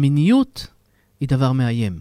[0.00, 0.66] מיניות
[1.20, 2.00] היא דבר מאיים.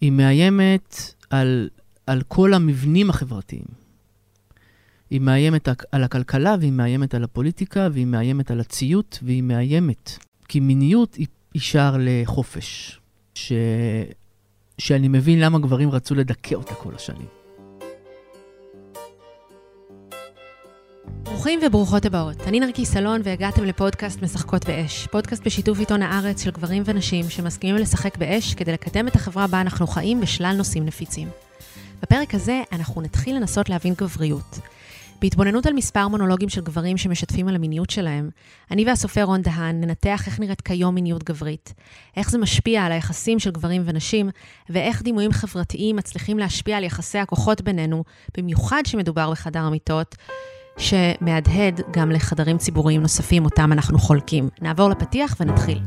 [0.00, 1.68] היא מאיימת על,
[2.06, 3.64] על כל המבנים החברתיים.
[5.10, 10.18] היא מאיימת על הכלכלה, והיא מאיימת על הפוליטיקה, והיא מאיימת על הציות, והיא מאיימת.
[10.48, 13.00] כי מיניות היא, היא שער לחופש,
[13.34, 13.52] ש...
[14.78, 17.37] שאני מבין למה גברים רצו לדכא אותה כל השנים.
[21.08, 22.40] ברוכים וברוכות הבאות.
[22.40, 25.06] אני נרקי סלון והגעתם לפודקאסט משחקות באש.
[25.06, 29.60] פודקאסט בשיתוף עיתון הארץ של גברים ונשים שמסכימים לשחק באש כדי לקדם את החברה בה
[29.60, 31.28] אנחנו חיים בשלל נושאים נפיצים.
[32.02, 34.58] בפרק הזה אנחנו נתחיל לנסות להבין גבריות.
[35.20, 38.30] בהתבוננות על מספר מונולוגים של גברים שמשתפים על המיניות שלהם,
[38.70, 41.74] אני והסופר רון דהן ננתח איך נראית כיום מיניות גברית,
[42.16, 44.30] איך זה משפיע על היחסים של גברים ונשים,
[44.70, 48.04] ואיך דימויים חברתיים מצליחים להשפיע על יחסי הכוחות בינינו,
[48.36, 50.16] במיוחד שמדובר בחדר המיטות,
[50.78, 54.48] שמהדהד גם לחדרים ציבוריים נוספים אותם אנחנו חולקים.
[54.60, 55.78] נעבור לפתיח ונתחיל.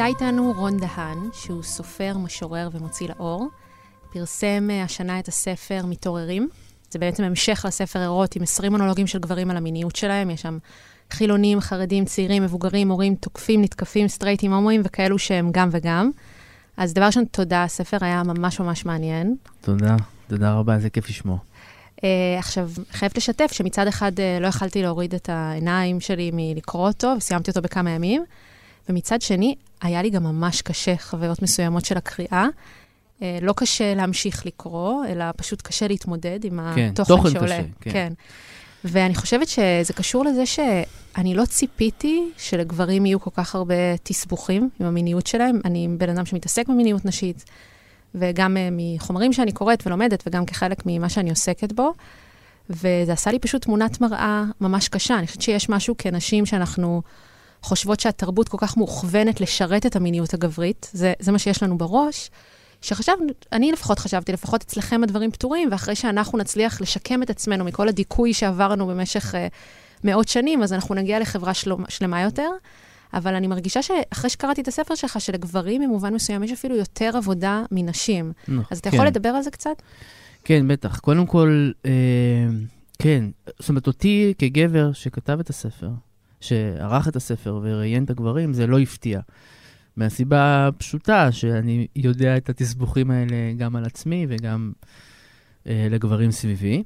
[0.00, 3.48] נמצא איתנו רון דהן, שהוא סופר, משורר ומוציא לאור.
[4.12, 6.48] פרסם אה, השנה את הספר מתעוררים.
[6.90, 10.30] זה בעצם המשך לספר אירוט עם 20 מונולוגים של גברים על המיניות שלהם.
[10.30, 10.58] יש שם
[11.12, 16.10] חילונים, חרדים, צעירים, מבוגרים, הורים, תוקפים, נתקפים, סטרייטים, הומואים וכאלו שהם גם וגם.
[16.76, 19.36] אז דבר ראשון, תודה, הספר היה ממש ממש מעניין.
[19.60, 19.96] תודה,
[20.28, 21.38] תודה רבה, איזה כיף לשמוע.
[22.00, 22.02] Uh,
[22.38, 27.50] עכשיו, חייבת לשתף שמצד אחד uh, לא יכלתי להוריד את העיניים שלי מלקרוא אותו, וסיימתי
[27.50, 28.24] אותו בכמה ימים,
[28.88, 32.46] ומצד שני, היה לי גם ממש קשה חוויות מסוימות של הקריאה.
[33.18, 37.56] Uh, לא קשה להמשיך לקרוא, אלא פשוט קשה להתמודד עם כן, התוכן תוכן שעולה.
[37.56, 37.90] קשה, כן.
[37.92, 38.12] כן.
[38.84, 44.86] ואני חושבת שזה קשור לזה שאני לא ציפיתי שלגברים יהיו כל כך הרבה תסבוכים עם
[44.86, 45.60] המיניות שלהם.
[45.64, 47.44] אני בן אדם שמתעסק במיניות נשית,
[48.14, 51.92] וגם uh, מחומרים שאני קוראת ולומדת, וגם כחלק ממה שאני עוסקת בו.
[52.70, 55.18] וזה עשה לי פשוט תמונת מראה ממש קשה.
[55.18, 57.02] אני חושבת שיש משהו כנשים שאנחנו
[57.62, 62.30] חושבות שהתרבות כל כך מוכוונת לשרת את המיניות הגברית, זה, זה מה שיש לנו בראש.
[62.82, 67.88] שחשבנו, אני לפחות חשבתי, לפחות אצלכם הדברים פתורים, ואחרי שאנחנו נצליח לשקם את עצמנו מכל
[67.88, 69.38] הדיכוי שעברנו במשך uh,
[70.04, 72.50] מאות שנים, אז אנחנו נגיע לחברה שלום, שלמה יותר.
[73.14, 77.62] אבל אני מרגישה שאחרי שקראתי את הספר שלך, שלגברים במובן מסוים יש אפילו יותר עבודה
[77.70, 78.32] מנשים.
[78.48, 79.06] נכון, אז אתה יכול כן.
[79.06, 79.82] לדבר על זה קצת?
[80.44, 80.98] כן, בטח.
[80.98, 81.90] קודם כל, אה,
[82.98, 83.24] כן,
[83.58, 85.90] זאת אומרת, אותי כגבר שכתב את הספר,
[86.40, 89.20] שערך את הספר וראיין את הגברים, זה לא הפתיע.
[89.96, 94.72] מהסיבה הפשוטה שאני יודע את התסבוכים האלה גם על עצמי וגם
[95.66, 96.82] אה, לגברים סביבי.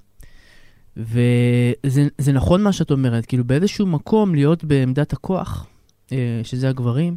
[0.97, 5.67] וזה זה נכון מה שאת אומרת, כאילו באיזשהו מקום להיות בעמדת הכוח,
[6.13, 7.17] אה, שזה הגברים,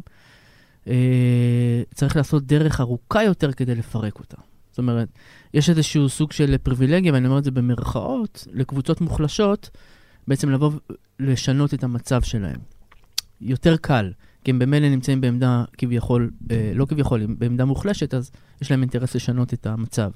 [0.88, 4.36] אה, צריך לעשות דרך ארוכה יותר כדי לפרק אותה.
[4.70, 5.08] זאת אומרת,
[5.54, 9.70] יש איזשהו סוג של פריבילגיה, ואני אומר את זה במרכאות, לקבוצות מוחלשות,
[10.28, 10.72] בעצם לבוא
[11.20, 12.60] ולשנות את המצב שלהם.
[13.40, 14.12] יותר קל,
[14.48, 18.30] כי הם במילא נמצאים בעמדה כביכול, אה, לא כביכול, הם בעמדה מוחלשת, אז
[18.62, 20.10] יש להם אינטרס לשנות את המצב.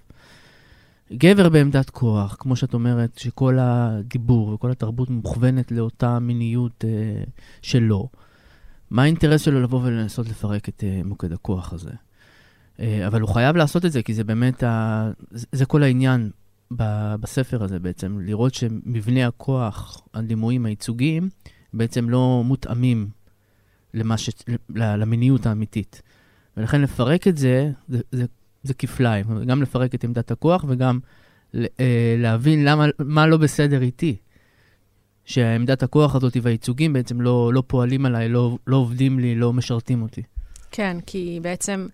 [1.13, 7.25] גבר בעמדת כוח, כמו שאת אומרת, שכל הדיבור וכל התרבות מוכוונת לאותה מיניות אה,
[7.63, 8.09] שלו,
[8.91, 11.93] מה האינטרס שלו לבוא ולנסות לפרק את אה, מוקד הכוח הזה?
[12.81, 15.11] אה, אבל הוא חייב לעשות את זה, כי זה באמת, ה...
[15.31, 16.31] זה, זה כל העניין
[16.77, 21.29] ב, בספר הזה בעצם, לראות שמבנה הכוח, הדימויים הייצוגיים,
[21.75, 23.22] בעצם לא מותאמים
[23.95, 24.31] למה ש...
[24.75, 26.03] למיניות האמיתית.
[26.57, 28.25] ולכן לפרק את זה, זה, זה,
[28.63, 29.45] זה כפליים.
[29.47, 30.99] גם לפרק את עמדת הכוח וגם
[31.55, 34.17] אה, להבין למה, מה לא בסדר איתי.
[35.25, 40.03] שהעמדת הכוח הזאת והייצוגים בעצם לא, לא פועלים עליי, לא, לא עובדים לי, לא משרתים
[40.03, 40.23] אותי.
[40.71, 41.87] כן, כי בעצם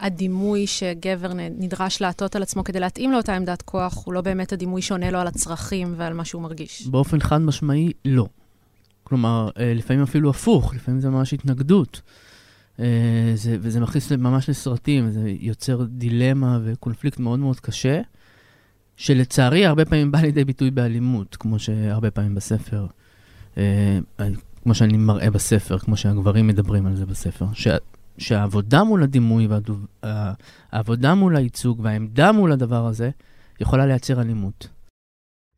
[0.00, 4.82] הדימוי שגבר נדרש לעטות על עצמו כדי להתאים לאותה עמדת כוח, הוא לא באמת הדימוי
[4.82, 6.86] שעונה לו על הצרכים ועל מה שהוא מרגיש.
[6.86, 8.26] באופן חד משמעי, לא.
[9.04, 12.00] כלומר, אה, לפעמים אפילו הפוך, לפעמים זה ממש התנגדות.
[12.80, 18.00] אה, זה, וזה מכניס ממש לסרטים, זה יוצר דילמה וקונפליקט מאוד מאוד קשה,
[18.96, 22.86] שלצערי הרבה פעמים בא לידי ביטוי באלימות, כמו שהרבה פעמים בספר,
[23.58, 23.98] אה,
[24.62, 27.46] כמו שאני מראה בספר, כמו שהגברים מדברים על זה בספר.
[27.52, 27.68] ש,
[28.18, 29.48] שהעבודה מול הדימוי
[30.02, 33.10] והעבודה מול הייצוג והעמדה מול הדבר הזה
[33.60, 34.68] יכולה לייצר אלימות.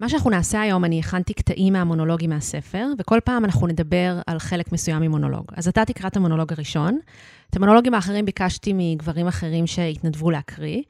[0.00, 4.72] מה שאנחנו נעשה היום, אני הכנתי קטעים מהמונולוגים מהספר, וכל פעם אנחנו נדבר על חלק
[4.72, 5.44] מסוים ממונולוג.
[5.56, 6.98] אז אתה תקרא את המונולוג הראשון.
[7.50, 10.82] את המונולוגים האחרים ביקשתי מגברים אחרים שהתנדבו להקריא.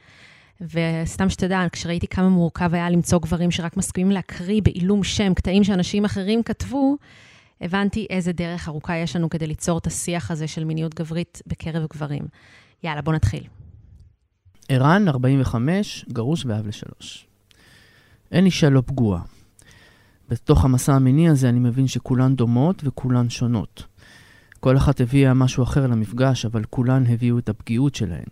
[0.61, 6.05] וסתם שתדע, כשראיתי כמה מורכב היה למצוא גברים שרק מסכימים להקריא בעילום שם קטעים שאנשים
[6.05, 6.97] אחרים כתבו,
[7.61, 11.87] הבנתי איזה דרך ארוכה יש לנו כדי ליצור את השיח הזה של מיניות גברית בקרב
[11.93, 12.23] גברים.
[12.83, 13.45] יאללה, בוא נתחיל.
[14.69, 17.26] ערן, 45, גרוש ואב לשלוש.
[18.33, 19.23] אין אישה לא פגועה.
[20.29, 23.87] בתוך המסע המיני הזה אני מבין שכולן דומות וכולן שונות.
[24.61, 28.27] כל אחת הביאה משהו אחר למפגש, אבל כולן הביאו את הפגיעות שלהן.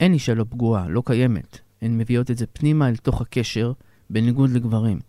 [0.00, 1.58] אין אישה לא פגועה, לא קיימת.
[1.82, 3.72] הן מביאות את זה פנימה אל תוך הקשר,
[4.10, 5.00] בניגוד לגברים.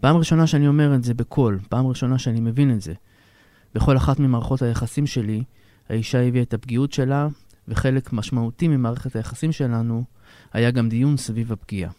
[0.00, 2.94] פעם ראשונה שאני אומר את זה בקול, פעם ראשונה שאני מבין את זה.
[3.74, 5.42] בכל אחת ממערכות היחסים שלי,
[5.88, 7.28] האישה הביאה את הפגיעות שלה,
[7.68, 10.04] וחלק משמעותי ממערכת היחסים שלנו
[10.52, 11.90] היה גם דיון סביב הפגיעה.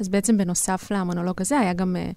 [0.00, 2.14] אז בעצם בנוסף למונולוג הזה, היה גם uh,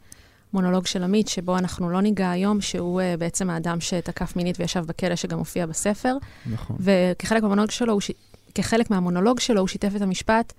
[0.53, 4.85] מונולוג של עמית, שבו אנחנו לא ניגע היום, שהוא uh, בעצם האדם שתקף מינית וישב
[4.85, 6.18] בכלא, שגם הופיע בספר.
[6.51, 6.77] נכון.
[6.79, 8.12] וכחלק מהמונולוג שלו, הוא ש...
[8.56, 10.53] כחלק מהמונולוג שלו, הוא שיתף את המשפט,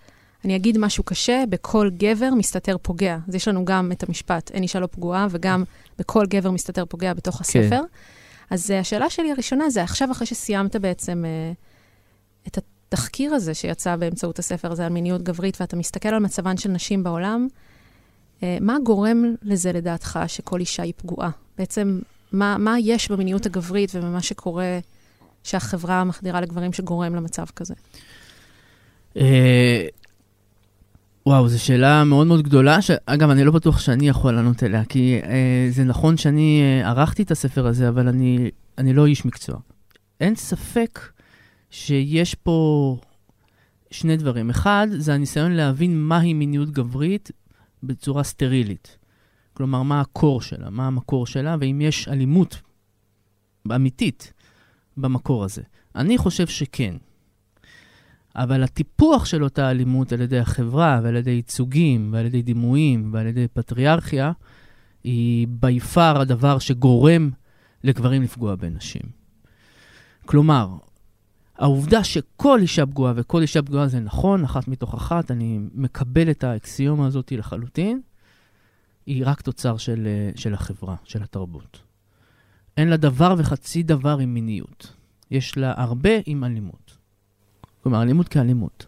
[0.44, 3.18] אני אגיד משהו קשה, בכל גבר מסתתר פוגע.
[3.28, 5.64] אז יש לנו גם את המשפט, אין אישה לא פגועה, וגם
[5.98, 7.40] בכל גבר מסתתר פוגע בתוך כן.
[7.40, 7.80] הספר.
[7.80, 7.84] כן.
[8.50, 13.96] אז uh, השאלה שלי הראשונה זה, עכשיו אחרי שסיימת בעצם uh, את התחקיר הזה שיצא
[13.96, 17.46] באמצעות הספר הזה על מיניות גברית, ואתה מסתכל על מצבן של נשים בעולם,
[18.40, 21.30] uh, מה גורם לזה לדעתך שכל אישה היא פגועה?
[21.58, 21.98] בעצם,
[22.32, 24.78] מה, מה יש במיניות הגברית ובמה שקורה,
[25.44, 27.74] שהחברה מחדירה לגברים שגורם למצב כזה?
[29.16, 29.86] אה,
[31.26, 35.20] וואו, זו שאלה מאוד מאוד גדולה, שאגב, אני לא בטוח שאני יכול לענות עליה, כי
[35.24, 39.56] אה, זה נכון שאני אה, ערכתי את הספר הזה, אבל אני, אני לא איש מקצוע.
[40.20, 41.00] אין ספק
[41.70, 42.98] שיש פה
[43.90, 44.50] שני דברים.
[44.50, 47.30] אחד, זה הניסיון להבין מהי מיניות גברית
[47.82, 48.98] בצורה סטרילית.
[49.54, 52.62] כלומר, מה הקור שלה, מה המקור שלה, ואם יש אלימות
[53.74, 54.32] אמיתית
[54.96, 55.62] במקור הזה.
[55.94, 56.96] אני חושב שכן.
[58.36, 63.26] אבל הטיפוח של אותה אלימות על ידי החברה ועל ידי ייצוגים ועל ידי דימויים ועל
[63.26, 64.32] ידי פטריארכיה,
[65.04, 67.30] היא בי הדבר שגורם
[67.84, 69.02] לגברים לפגוע בנשים.
[70.26, 70.68] כלומר,
[71.58, 76.44] העובדה שכל אישה פגועה וכל אישה פגועה זה נכון, אחת מתוך אחת, אני מקבל את
[76.44, 78.00] האקסיומה הזאת לחלוטין,
[79.06, 81.78] היא רק תוצר של, אה, של החברה, של התרבות.
[82.76, 84.92] אין לה דבר וחצי דבר עם מיניות.
[85.30, 86.96] יש לה הרבה עם אלימות.
[87.82, 88.86] כלומר, אלימות כאלימות.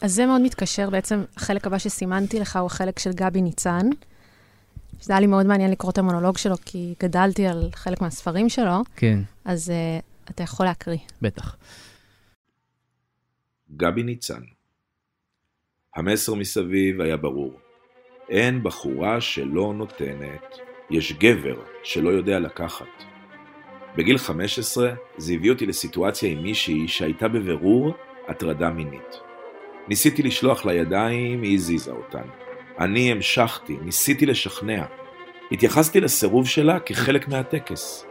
[0.00, 3.88] אז זה מאוד מתקשר, בעצם החלק הבא שסימנתי לך הוא החלק של גבי ניצן.
[5.00, 8.82] שזה היה לי מאוד מעניין לקרוא את המונולוג שלו, כי גדלתי על חלק מהספרים שלו,
[8.96, 10.98] כן, אז uh, אתה יכול להקריא.
[11.22, 11.56] בטח.
[13.76, 14.42] גבי ניצן.
[15.96, 17.60] המסר מסביב היה ברור.
[18.28, 20.58] אין בחורה שלא נותנת,
[20.90, 23.04] יש גבר שלא יודע לקחת.
[23.96, 27.94] בגיל 15 זה הביא אותי לסיטואציה עם מישהי שהייתה בבירור
[28.28, 29.20] הטרדה מינית.
[29.88, 32.28] ניסיתי לשלוח לה ידיים, היא הזיזה אותן.
[32.78, 34.84] אני המשכתי, ניסיתי לשכנע.
[35.52, 38.06] התייחסתי לסירוב שלה כחלק מהטקס.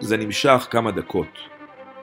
[0.00, 1.38] זה נמשך כמה דקות,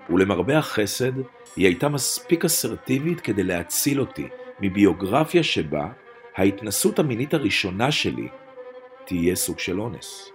[0.09, 1.11] ולמרבה החסד,
[1.55, 4.27] היא הייתה מספיק אסרטיבית כדי להציל אותי
[4.59, 5.87] מביוגרפיה שבה
[6.35, 8.27] ההתנסות המינית הראשונה שלי
[9.05, 10.31] תהיה סוג של אונס.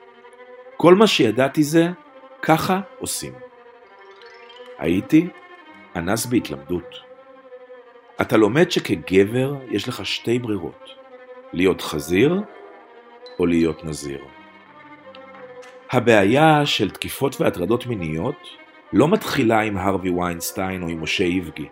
[0.77, 1.89] כל מה שידעתי זה,
[2.43, 3.33] ככה עושים.
[4.79, 5.29] הייתי
[5.97, 6.97] אנס בהתלמדות.
[8.21, 10.91] אתה לומד שכגבר יש לך שתי ברירות,
[11.53, 12.41] להיות חזיר
[13.39, 14.25] או להיות נזיר.
[15.95, 18.49] הבעיה של תקיפות והטרדות מיניות
[18.93, 21.69] לא מתחילה עם הרווי ויינסטיין או עם משה איבגי.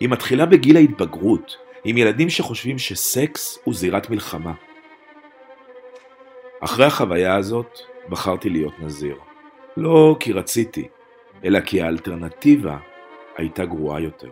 [0.00, 4.52] היא מתחילה בגיל ההתבגרות, עם ילדים שחושבים שסקס הוא זירת מלחמה.
[6.60, 9.16] אחרי החוויה הזאת, בחרתי להיות נזיר.
[9.76, 10.88] לא כי רציתי,
[11.44, 12.78] אלא כי האלטרנטיבה
[13.36, 14.30] הייתה גרועה יותר.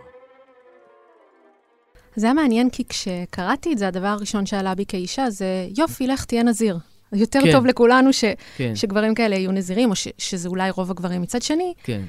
[2.16, 5.46] זה היה מעניין, כי כשקראתי את זה, הדבר הראשון שעלה בי כאישה זה,
[5.78, 6.76] יופי, לך תהיה נזיר.
[7.14, 7.52] יותר כן.
[7.52, 8.24] טוב לכולנו ש,
[8.56, 11.22] כן, שגברים כאלה יהיו נזירים, או ש, שזה אולי רוב הגברים.
[11.22, 12.00] מצד שני, כן.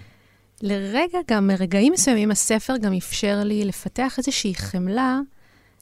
[0.62, 5.19] לרגע, גם מרגעים מסוימים, הספר גם אפשר לי לפתח איזושהי חמלה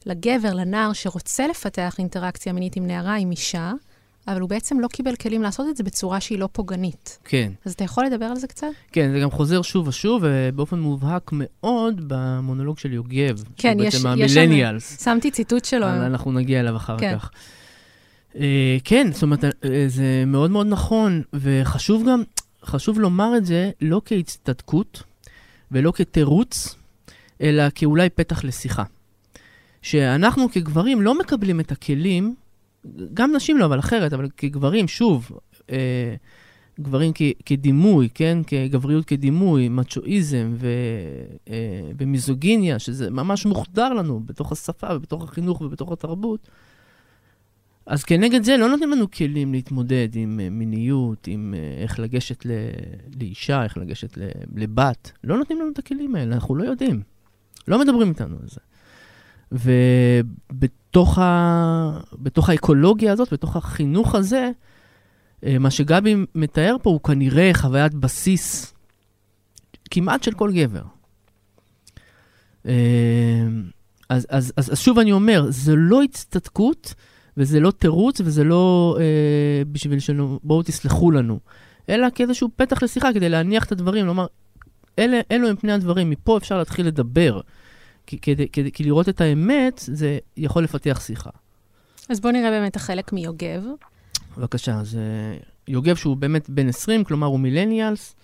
[0.05, 3.71] לגבר, לנער, שרוצה לפתח אינטראקציה מינית עם נערה, עם אישה,
[4.27, 7.19] אבל הוא בעצם לא קיבל כלים לעשות את זה בצורה שהיא לא פוגענית.
[7.23, 8.67] כן, אז אתה יכול לדבר על זה קצת?
[8.91, 13.43] כן, זה גם חוזר שוב ושוב, ובאופן מובהק מאוד במונולוג של יוגב.
[13.57, 15.03] כן, שהוא יש- בעצם יש שם- המילניאלס.
[15.03, 15.87] שמתי ציטוט שלו.
[15.87, 17.15] אנחנו נגיע אליו אחר כן.
[17.17, 17.31] כך.
[18.35, 22.23] אה, כן, זאת אומרת, אה, זה מאוד מאוד נכון, וחשוב גם,
[22.63, 25.03] חשוב לומר את זה לא כהצטדקות
[25.71, 26.75] ולא כתירוץ,
[27.41, 28.83] אלא כאולי פתח לשיחה.
[29.81, 32.35] שאנחנו כגברים לא מקבלים את הכלים,
[33.13, 35.31] גם נשים לא, אבל אחרת, אבל כגברים, שוב,
[35.71, 36.15] אה,
[36.79, 38.37] גברים כ, כדימוי, כן?
[38.47, 40.67] כגבריות כדימוי, מצ'ואיזם ו,
[41.49, 41.55] אה,
[41.97, 46.49] ומיזוגיניה, שזה ממש מוחדר לנו בתוך השפה ובתוך החינוך ובתוך התרבות,
[47.85, 52.45] אז כנגד זה לא נותנים לנו כלים להתמודד עם אה, מיניות, עם אה, איך לגשת
[52.45, 52.49] ל...
[53.19, 54.17] לאישה, איך לגשת.
[54.55, 55.11] לבת.
[55.23, 57.01] לא נותנים לנו את הכלים האלה, אנחנו לא יודעים.
[57.67, 58.59] לא מדברים איתנו על זה.
[60.51, 61.99] ובתוך ה...
[62.47, 64.51] האקולוגיה הזאת, בתוך החינוך הזה,
[65.45, 68.73] אה, מה שגבי מתאר פה הוא כנראה חוויית בסיס
[69.91, 70.83] כמעט של כל גבר.
[72.63, 72.71] אז,
[74.09, 76.93] אז, אז, אז שוב אני אומר, זה לא הצטדקות
[77.37, 81.39] וזה לא תירוץ וזה לא אה, בשביל שלנו, בואו תסלחו לנו,
[81.89, 84.25] אלא כאיזשהו פתח לשיחה כדי להניח את הדברים, לומר,
[84.99, 87.41] אלה, אלו הם פני הדברים, מפה אפשר להתחיל לדבר.
[88.07, 91.29] כי, כדי, כדי, כי לראות את האמת, זה יכול לפתח שיחה.
[92.09, 93.63] אז בואו נראה באמת החלק מיוגב.
[94.37, 95.37] בבקשה, אז אה,
[95.67, 98.15] יוגב שהוא באמת בן 20, כלומר הוא מילניאלס.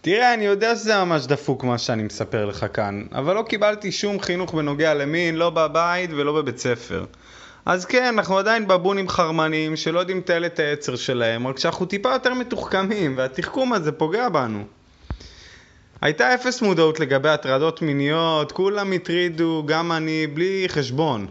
[0.00, 4.20] תראה, אני יודע שזה ממש דפוק מה שאני מספר לך כאן, אבל לא קיבלתי שום
[4.20, 7.04] חינוך בנוגע למין, לא בבית ולא בבית ספר.
[7.68, 12.08] אז כן, אנחנו עדיין בבונים חרמנים שלא יודעים לטייל את העצר שלהם, רק שאנחנו טיפה
[12.12, 14.64] יותר מתוחכמים, והתחכום הזה פוגע בנו.
[16.00, 21.26] הייתה אפס מודעות לגבי הטרדות מיניות, כולם הטרידו, גם אני, בלי חשבון.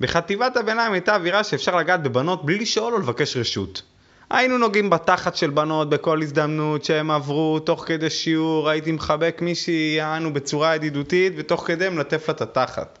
[0.00, 3.82] בחטיבת הביניים הייתה אווירה שאפשר לגעת בבנות בלי לשאול או לבקש רשות.
[4.30, 9.94] היינו נוגעים בתחת של בנות בכל הזדמנות שהם עברו, תוך כדי שיעור הייתי מחבק מישהי,
[9.96, 12.98] יענו בצורה ידידותית, ותוך כדי מלטף לה את התחת.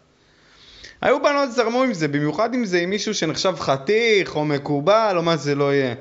[1.00, 5.22] היו בנות זרמו עם זה, במיוחד אם זה עם מישהו שנחשב חתיך או מקובל או
[5.22, 5.94] מה זה לא יהיה.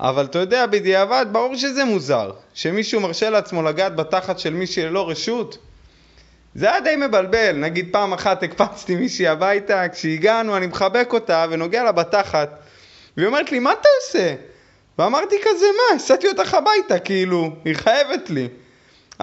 [0.00, 5.10] אבל אתה יודע, בדיעבד, ברור שזה מוזר, שמישהו מרשה לעצמו לגעת בתחת של מישהי ללא
[5.10, 5.58] רשות.
[6.54, 11.84] זה היה די מבלבל, נגיד פעם אחת הקפצתי מישהי הביתה, כשהגענו אני מחבק אותה ונוגע
[11.84, 12.58] לה בתחת,
[13.16, 14.34] והיא אומרת לי, מה אתה עושה?
[14.98, 18.48] ואמרתי כזה, מה, הסעתי אותך הביתה, כאילו, היא חייבת לי.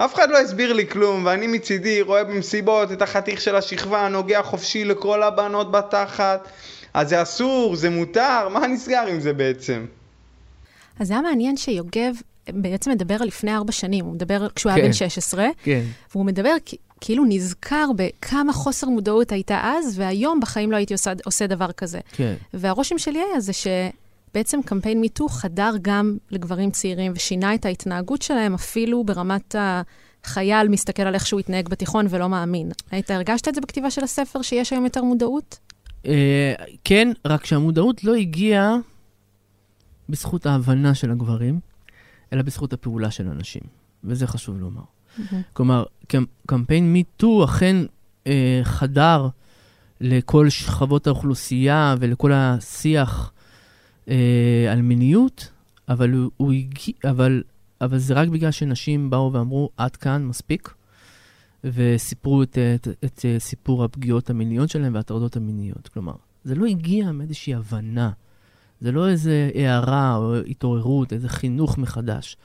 [0.04, 4.42] אף אחד לא הסביר לי כלום, ואני מצידי רואה במסיבות את החתיך של השכבה, נוגע
[4.42, 6.48] חופשי לכל הבנות בתחת.
[6.94, 9.86] אז זה אסור, זה מותר, מה נסגר עם זה בעצם?
[11.00, 12.14] אז זה היה מעניין שיוגב
[12.48, 14.78] בעצם מדבר על לפני ארבע שנים, הוא מדבר כשהוא כן.
[14.78, 15.82] היה בן 16, כן.
[16.12, 16.54] והוא מדבר
[17.00, 21.98] כאילו נזכר בכמה חוסר מודעות הייתה אז, והיום בחיים לא הייתי עושה, עושה דבר כזה.
[22.12, 22.34] כן.
[22.54, 23.52] והרושם שלי היה זה
[24.30, 29.54] שבעצם קמפיין מיטו חדר גם לגברים צעירים ושינה את ההתנהגות שלהם אפילו ברמת
[30.24, 32.70] החייל מסתכל על איך שהוא התנהג בתיכון ולא מאמין.
[32.90, 35.58] היית הרגשת את זה בכתיבה של הספר, שיש היום יותר מודעות?
[36.06, 38.76] אה, כן, רק שהמודעות לא הגיעה
[40.08, 41.60] בזכות ההבנה של הגברים,
[42.32, 43.62] אלא בזכות הפעולה של הנשים,
[44.04, 44.82] וזה חשוב לומר.
[45.52, 45.84] כלומר,
[46.46, 47.76] קמפיין MeToo אכן
[48.26, 49.28] אה, חדר
[50.00, 53.32] לכל שכבות האוכלוסייה ולכל השיח
[54.08, 55.50] אה, על מיניות,
[55.88, 57.42] אבל, הוא, הוא הגיע, אבל,
[57.80, 60.74] אבל זה רק בגלל שנשים באו ואמרו, עד כאן, מספיק,
[61.64, 65.88] וסיפרו את, את, את, את סיפור הפגיעות המיניות שלהם וההטרדות המיניות.
[65.88, 66.14] כלומר,
[66.44, 68.10] זה לא הגיע מאיזושהי הבנה.
[68.80, 72.36] זה לא איזה הערה או התעוררות, איזה חינוך מחדש.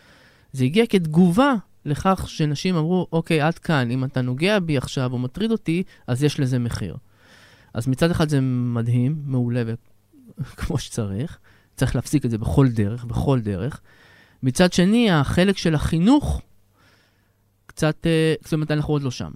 [0.53, 5.19] זה הגיע כתגובה לכך שנשים אמרו, אוקיי, עד כאן, אם אתה נוגע בי עכשיו או
[5.19, 6.97] מטריד אותי, אז יש לזה מחיר.
[7.73, 9.63] אז מצד אחד זה מדהים, מעולה
[10.53, 11.39] וכמו שצריך,
[11.75, 13.81] צריך להפסיק את זה בכל דרך, בכל דרך.
[14.43, 16.41] מצד שני, החלק של החינוך,
[17.65, 19.29] קצת, אה, זאת אומרת, אנחנו עוד לא שמה.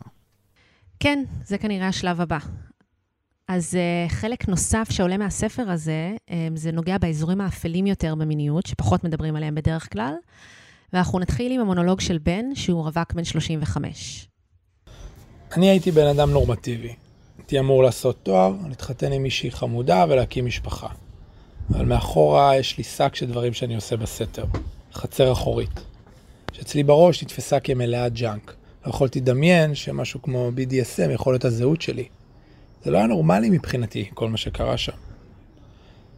[0.99, 2.37] כן, זה כנראה השלב הבא.
[3.47, 9.03] אז uh, חלק נוסף שעולה מהספר הזה, um, זה נוגע באזורים האפלים יותר במיניות, שפחות
[9.03, 10.13] מדברים עליהם בדרך כלל.
[10.93, 14.27] ואנחנו נתחיל עם המונולוג של בן, שהוא רווק בן 35.
[15.57, 16.95] אני הייתי בן אדם נורמטיבי.
[17.49, 20.87] הייתי אמור לעשות תואר, להתחתן עם מישהי חמודה ולהקים משפחה.
[21.69, 24.45] אבל מאחורה יש לי שק של דברים שאני עושה בסתר.
[24.93, 25.81] חצר אחורית.
[26.51, 28.53] שאצלי בראש נתפסה כמלאה ג'אנק.
[28.85, 32.07] לא יכולתי לדמיין שמשהו כמו BDSM יכול להיות הזהות שלי.
[32.83, 34.97] זה לא היה נורמלי מבחינתי, כל מה שקרה שם.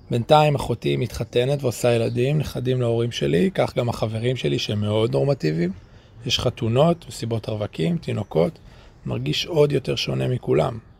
[0.09, 5.71] בינתיים אחותי מתחתנת ועושה ילדים, נכדים להורים שלי, כך גם החברים שלי שהם מאוד נורמטיביים.
[6.25, 8.59] יש חתונות, מסיבות רווקים, תינוקות,
[9.05, 10.90] מרגיש עוד יותר שונה מכולם.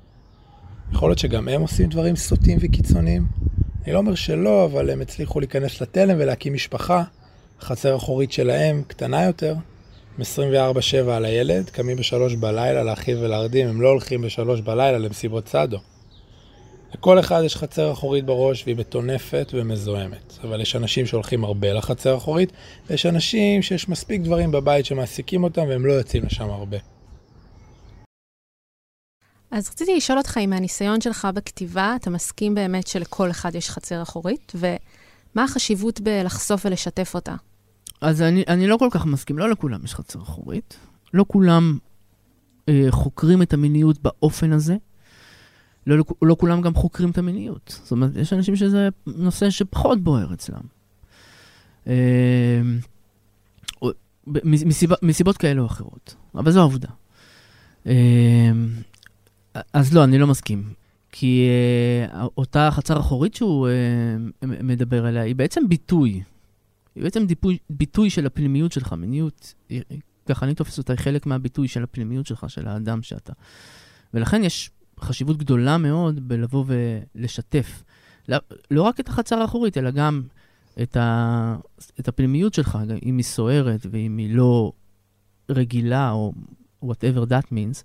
[0.92, 3.26] יכול להיות שגם הם עושים דברים סוטים וקיצוניים?
[3.86, 7.04] אני לא אומר שלא, אבל הם הצליחו להיכנס לתלם ולהקים משפחה.
[7.60, 9.56] החצר האחורית שלהם קטנה יותר,
[10.18, 10.22] עם
[11.08, 15.78] 24-7 על הילד, קמים בשלוש בלילה להאכיל ולהרדים, הם לא הולכים בשלוש בלילה למסיבות צדו.
[16.94, 20.38] לכל אחד יש חצר אחורית בראש והיא מטונפת ומזוהמת.
[20.44, 22.52] אבל יש אנשים שהולכים הרבה לחצר אחורית,
[22.90, 26.78] ויש אנשים שיש מספיק דברים בבית שמעסיקים אותם והם לא יוצאים לשם הרבה.
[29.52, 34.02] אז רציתי לשאול אותך אם מהניסיון שלך בכתיבה, אתה מסכים באמת שלכל אחד יש חצר
[34.02, 37.36] אחורית, ומה החשיבות בלחשוף ולשתף אותה?
[38.02, 40.78] אז אני, אני לא כל כך מסכים, לא לכולם יש חצר אחורית.
[41.14, 41.78] לא כולם
[42.70, 44.76] אה, חוקרים את המיניות באופן הזה.
[45.88, 47.80] לא, לא כולם גם חוקרים את המיניות.
[47.84, 50.62] זאת אומרת, יש אנשים שזה נושא שפחות בוער אצלם.
[51.88, 52.62] אה,
[54.44, 56.90] מסיבה, מסיבות כאלה או אחרות, אבל זו העובדה.
[57.88, 58.52] אה,
[59.74, 60.74] אז לא, אני לא מסכים.
[61.12, 61.48] כי
[62.14, 63.68] אה, אותה חצר אחורית שהוא
[64.44, 66.24] מדבר עליה, היא בעצם ביטוי.
[66.96, 69.54] היא בעצם דיפוי, ביטוי של הפנימיות שלך, מיניות,
[70.26, 73.34] ככה אני תופס אותה, היא חלק מהביטוי של הפנימיות שלך, של האדם שאתה.
[74.14, 77.84] ולכן יש חשיבות גדולה מאוד בלבוא ולשתף.
[78.30, 78.38] לא,
[78.72, 80.22] לא רק את החצר האחורית, אלא גם
[80.82, 81.56] את, ה,
[82.00, 84.72] את הפנימיות שלך, אם היא סוערת ואם היא לא
[85.50, 86.34] רגילה, או
[86.86, 87.84] whatever that means,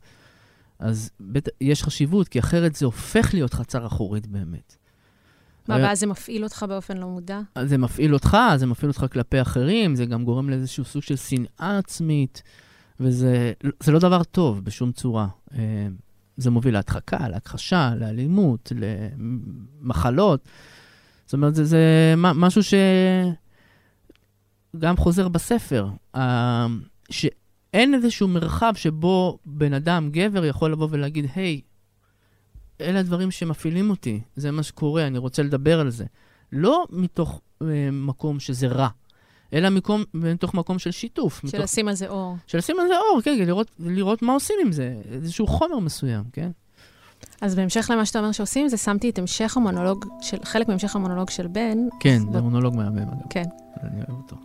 [0.78, 4.76] אז בית, יש חשיבות, כי אחרת זה הופך להיות חצר אחורית באמת.
[5.68, 7.40] מה, ואז זה מפעיל אותך באופן לא מודע?
[7.64, 11.78] זה מפעיל אותך, זה מפעיל אותך כלפי אחרים, זה גם גורם לאיזשהו סוג של שנאה
[11.78, 12.42] עצמית,
[13.00, 13.52] וזה
[13.88, 15.26] לא דבר טוב בשום צורה.
[15.54, 15.88] אה,
[16.37, 18.73] זה מוביל להדחקה, להכחשה, לאלימות,
[19.83, 20.49] למחלות.
[21.25, 22.62] זאת אומרת, זה, זה משהו
[24.75, 25.88] שגם חוזר בספר,
[27.76, 33.90] שאין איזשהו מרחב שבו בן אדם, גבר, יכול לבוא ולהגיד, היי, hey, אלה הדברים שמפעילים
[33.90, 36.04] אותי, זה מה שקורה, אני רוצה לדבר על זה.
[36.52, 38.88] לא מתוך אה, מקום שזה רע,
[39.52, 41.40] אלא מקום, מתוך מקום של שיתוף.
[41.47, 42.37] של לשים על זה אור.
[42.47, 46.25] של לשים על זה אור, כן, לראות, לראות מה עושים עם זה, איזשהו חומר מסוים,
[46.33, 46.50] כן?
[47.40, 51.30] אז בהמשך למה שאתה אומר שעושים זה, שמתי את המשך המונולוג, של, חלק מהמשך המונולוג
[51.30, 51.78] של בן.
[52.00, 53.26] כן, זה מונולוג מהמם, אגב.
[53.30, 53.45] כן.
[53.83, 54.37] אני אוהב אותו.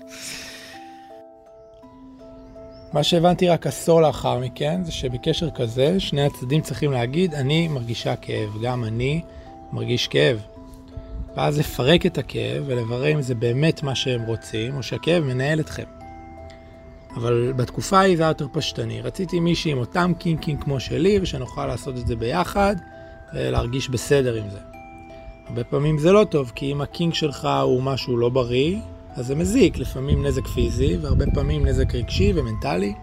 [2.94, 8.16] מה שהבנתי רק עשור לאחר מכן, זה שבקשר כזה, שני הצדדים צריכים להגיד, אני מרגישה
[8.16, 9.22] כאב, גם אני
[9.72, 10.42] מרגיש כאב.
[11.36, 15.84] ואז לפרק את הכאב ולברר אם זה באמת מה שהם רוצים, או שהכאב מנהל אתכם.
[17.16, 19.02] אבל בתקופה ההיא זה היה יותר פשטני.
[19.02, 22.76] רציתי מישהי עם אותם קינקים כמו שלי, ושנוכל לעשות את זה ביחד,
[23.34, 24.60] ולהרגיש בסדר עם זה.
[25.48, 28.78] הרבה פעמים זה לא טוב, כי אם הקינק שלך הוא משהו לא בריא,
[29.16, 32.94] אז זה מזיק, לפעמים נזק פיזי, והרבה פעמים נזק רגשי ומנטלי.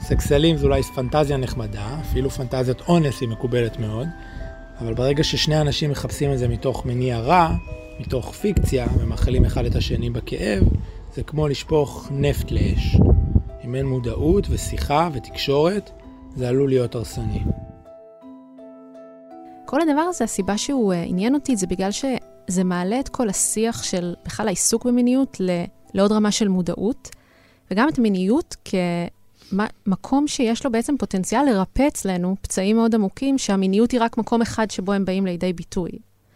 [0.00, 4.08] סקסלים זה אולי פנטזיה נחמדה, אפילו פנטזיית אונס היא מקובלת מאוד,
[4.80, 7.54] אבל ברגע ששני אנשים מחפשים את זה מתוך מניע רע,
[8.00, 10.64] מתוך פיקציה, ומאכלים אחד את השני בכאב,
[11.14, 12.96] זה כמו לשפוך נפט לאש.
[13.64, 15.90] אם אין מודעות ושיחה ותקשורת,
[16.36, 17.42] זה עלול להיות הרסני.
[19.64, 21.90] כל הדבר הזה, הסיבה שהוא uh, עניין אותי, זה בגלל
[22.50, 25.40] שזה מעלה את כל השיח של בכלל העיסוק במיניות
[25.94, 27.08] לעוד רמה של מודעות,
[27.70, 34.00] וגם את המיניות כמקום שיש לו בעצם פוטנציאל לרפא אצלנו פצעים מאוד עמוקים, שהמיניות היא
[34.00, 35.90] רק מקום אחד שבו הם באים לידי ביטוי.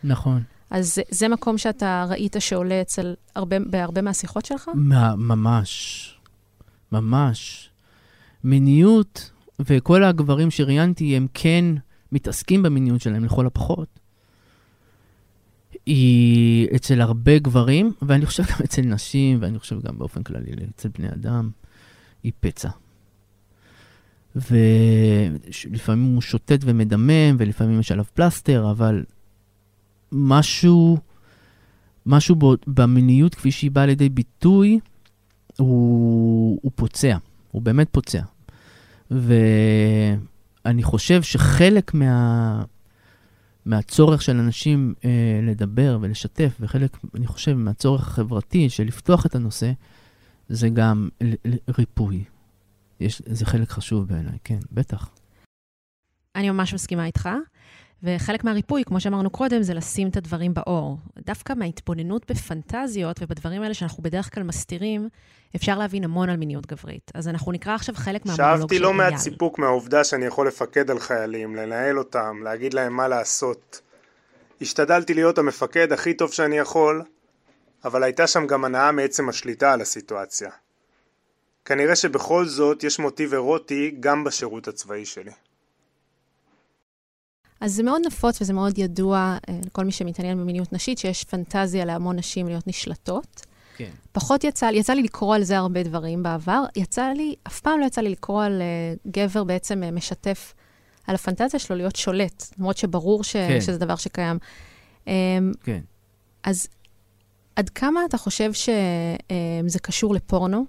[0.05, 0.43] נכון.
[0.71, 4.71] אז זה, זה מקום שאתה ראית שעולה אצל הרבה, בהרבה מהשיחות שלך?
[5.17, 6.19] ממש.
[6.93, 7.71] ממש.
[8.45, 11.65] מיניות, וכל הגברים שראיינתי, הם כן
[12.13, 13.89] מתעסקים במיניות שלהם, לכל הפחות.
[15.87, 20.89] היא אצל הרבה גברים, ואני חושב גם אצל נשים, ואני חושב גם באופן כללי אצל
[20.99, 21.51] בני אדם,
[22.23, 22.69] היא פצע.
[24.37, 29.05] ולפעמים הוא שוטט ומדמם, ולפעמים יש עליו פלסטר, אבל
[30.13, 30.99] משהו,
[32.07, 34.81] משהו במיניות כפי שהיא באה לידי ביטוי,
[35.59, 37.17] הוא, הוא פוצע,
[37.51, 38.23] הוא באמת פוצע.
[39.11, 42.63] ואני חושב שחלק מה,
[43.67, 49.73] מהצורך של אנשים אה, לדבר ולשתף, וחלק, אני חושב, מהצורך החברתי של לפתוח את הנושא,
[50.49, 51.09] זה גם
[51.79, 52.25] ריפוי.
[53.01, 55.11] יש, זה חלק חשוב בעיניי, כן, בטח.
[56.37, 57.29] אני ממש מסכימה איתך.
[58.03, 60.99] וחלק מהריפוי, כמו שאמרנו קודם, זה לשים את הדברים באור.
[61.19, 65.09] דווקא מההתבוננות בפנטזיות ובדברים האלה שאנחנו בדרך כלל מסתירים,
[65.57, 67.13] אפשר להבין המון על מיניות גברית.
[67.15, 68.61] אז אנחנו נקרא עכשיו חלק מהמונולוג של אייל.
[68.61, 73.09] שאבתי לא מעט סיפוק מהעובדה שאני יכול לפקד על חיילים, לנהל אותם, להגיד להם מה
[73.09, 73.81] לעשות.
[74.61, 77.03] השתדלתי להיות המפקד הכי טוב שאני יכול,
[77.85, 80.51] אבל הייתה שם גם הנאה מעצם השליטה על הסיטואציה.
[81.65, 85.31] כנראה שבכל זאת יש מוטיב אירוטי גם בשירות הצבאי שלי.
[87.61, 91.85] אז זה מאוד נפוץ וזה מאוד ידוע אה, לכל מי שמתעניין במיניות נשית, שיש פנטזיה
[91.85, 93.47] להמון נשים להיות נשלטות.
[93.77, 93.91] כן.
[94.13, 96.65] פחות יצא לי, יצא לי לקרוא על זה הרבה דברים בעבר.
[96.77, 100.55] יצא לי, אף פעם לא יצא לי לקרוא על uh, גבר בעצם uh, משתף
[101.07, 103.61] על הפנטזיה שלו להיות שולט, למרות שברור ש, כן.
[103.61, 104.39] שזה דבר שקיים.
[105.05, 105.09] Um,
[105.65, 105.81] כן.
[106.43, 106.69] אז
[107.57, 110.65] עד כמה אתה חושב שזה um, קשור לפורנו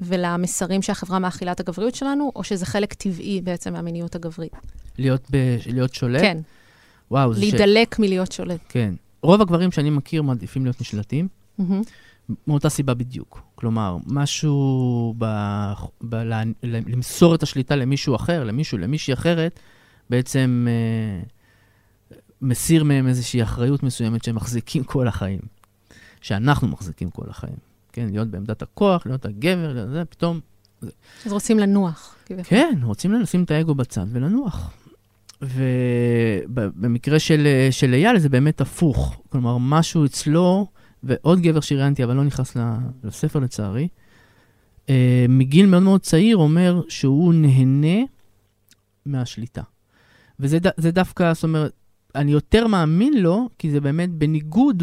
[0.00, 4.52] ולמסרים שהחברה מאכילה את הגבריות שלנו, או שזה חלק טבעי בעצם מהמיניות הגברית?
[4.98, 5.36] להיות, ב,
[5.66, 6.20] להיות שולט?
[6.20, 6.38] כן.
[7.10, 7.98] וואו, זה להידלק ש...
[7.98, 8.60] מלהיות שולט.
[8.68, 8.94] כן.
[9.22, 11.28] רוב הגברים שאני מכיר מעדיפים להיות נשלטים,
[11.60, 12.34] mm-hmm.
[12.46, 13.42] מאותה סיבה בדיוק.
[13.54, 15.24] כלומר, משהו ב...
[16.02, 16.14] ב...
[16.14, 16.34] ל...
[16.62, 19.60] למסור את השליטה למישהו אחר, למישהו, למישהי אחרת,
[20.10, 21.22] בעצם אה,
[22.42, 25.40] מסיר מהם איזושהי אחריות מסוימת שהם מחזיקים כל החיים,
[26.20, 27.69] שאנחנו מחזיקים כל החיים.
[27.92, 30.40] כן, להיות בעמדת הכוח, להיות הגבר, להיות זה, פתאום...
[31.26, 32.16] אז רוצים לנוח.
[32.26, 32.44] כביכול.
[32.44, 34.72] כן, רוצים לשים את האגו בצד ולנוח.
[35.42, 39.22] ובמקרה של, של אייל זה באמת הפוך.
[39.28, 40.66] כלומר, משהו אצלו,
[41.02, 42.56] ועוד גבר שראיינתי, אבל לא נכנס
[43.04, 43.88] לספר לצערי,
[44.88, 48.04] אה, מגיל מאוד מאוד צעיר אומר שהוא נהנה
[49.06, 49.62] מהשליטה.
[50.40, 51.72] וזה זה דווקא, זאת אומרת,
[52.14, 54.82] אני יותר מאמין לו, כי זה באמת בניגוד,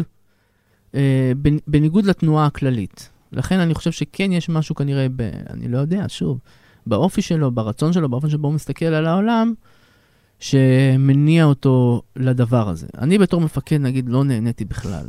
[1.66, 3.10] בניגוד לתנועה הכללית.
[3.32, 6.38] לכן אני חושב שכן יש משהו כנראה, ב, אני לא יודע, שוב,
[6.86, 9.54] באופי שלו, ברצון שלו, באופן שבו הוא מסתכל על העולם,
[10.38, 12.86] שמניע אותו לדבר הזה.
[12.98, 15.06] אני בתור מפקד, נגיד, לא נהניתי בכלל.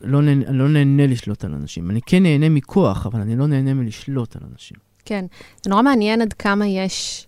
[0.00, 1.90] לא נהנה, לא נהנה לשלוט על אנשים.
[1.90, 4.76] אני כן נהנה מכוח, אבל אני לא נהנה מלשלוט על אנשים.
[5.04, 5.24] כן,
[5.64, 7.26] זה נורא מעניין עד כמה יש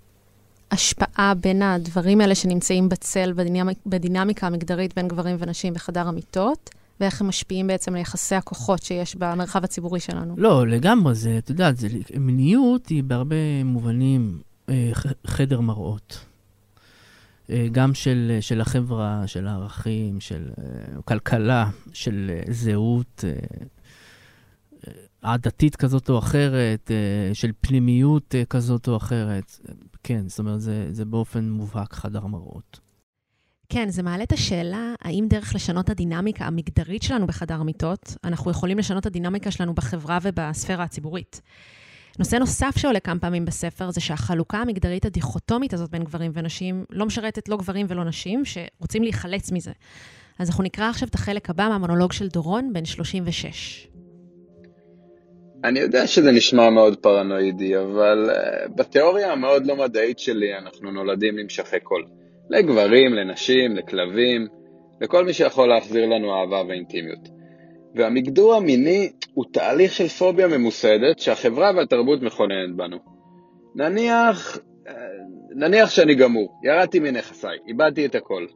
[0.70, 7.20] השפעה בין הדברים האלה שנמצאים בצל, בדינמיקה, בדינמיקה המגדרית בין גברים ונשים בחדר המיטות, ואיך
[7.20, 10.34] הם משפיעים בעצם על יחסי הכוחות שיש במרחב הציבורי שלנו.
[10.38, 14.90] לא, לגמרי, זה, את יודעת, זה, מיניות היא בהרבה מובנים אה,
[15.26, 16.24] חדר מראות.
[17.50, 23.30] אה, גם של, של החברה, של הערכים, של אה, כלכלה, של אה, זהות אה,
[24.88, 29.60] אה, עדתית כזאת או אחרת, אה, של פנימיות אה, כזאת או אחרת.
[30.02, 32.80] כן, זאת אומרת, זה, זה באופן מובהק חדר מראות.
[33.68, 38.78] כן, זה מעלה את השאלה, האם דרך לשנות הדינמיקה המגדרית שלנו בחדר מיטות, אנחנו יכולים
[38.78, 41.40] לשנות את הדינמיקה שלנו בחברה ובספירה הציבורית.
[42.18, 47.06] נושא נוסף שעולה כמה פעמים בספר זה שהחלוקה המגדרית הדיכוטומית הזאת בין גברים ונשים לא
[47.06, 49.72] משרתת לא גברים ולא נשים, שרוצים להיחלץ מזה.
[50.38, 53.87] אז אנחנו נקרא עכשיו את החלק הבא מהמונולוג של דורון, בן 36.
[55.64, 61.38] אני יודע שזה נשמע מאוד פרנואידי, אבל uh, בתיאוריה המאוד לא מדעית שלי אנחנו נולדים
[61.38, 62.04] נמשכי קול.
[62.50, 64.46] לגברים, לנשים, לכלבים,
[65.00, 67.28] לכל מי שיכול להחזיר לנו אהבה ואינטימיות.
[67.94, 72.96] והמגדור המיני הוא תהליך של פוביה ממוסדת שהחברה והתרבות מכוננת בנו.
[73.74, 74.94] נניח, אה,
[75.56, 78.46] נניח שאני גמור, ירדתי מנכסיי, איבדתי את הכל,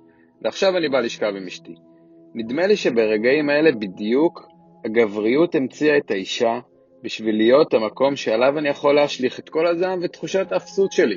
[0.43, 1.75] ועכשיו אני בא לשכב עם אשתי.
[2.35, 4.49] נדמה לי שברגעים האלה בדיוק
[4.85, 6.61] הגבריות המציאה את האישה
[7.03, 11.17] בשביל להיות המקום שעליו אני יכול להשליך את כל הזעם ותחושת האפסות שלי.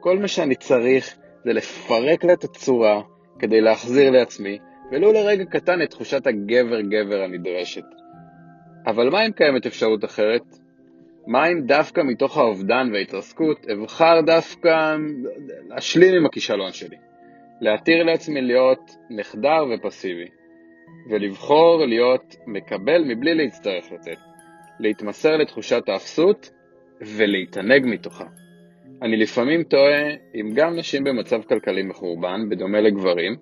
[0.00, 3.02] כל מה שאני צריך זה לפרק לה את הצורה
[3.38, 4.58] כדי להחזיר לעצמי,
[4.92, 7.84] ולו לרגע קטן את תחושת הגבר-גבר הנדרשת.
[8.86, 10.42] אבל מה אם קיימת אפשרות אחרת?
[11.26, 14.96] מה אם דווקא מתוך האובדן וההתרסקות אבחר דווקא
[15.68, 16.96] להשלים עם הכישלון שלי?
[17.60, 20.28] להתיר לעצמי להיות נחדר ופסיבי,
[21.10, 24.18] ולבחור להיות מקבל מבלי להצטרך לתת,
[24.80, 26.50] להתמסר לתחושת האפסות
[27.00, 28.26] ולהתענג מתוכה.
[29.02, 33.36] אני לפעמים תוהה אם גם נשים במצב כלכלי מחורבן, בדומה לגברים,